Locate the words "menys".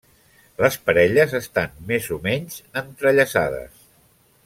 2.31-2.59